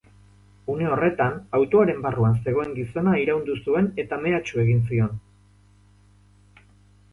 [0.75, 5.17] Une horretan, autoaren barruan zegoen gizona iraindu zuen eta mehatxu egin zion.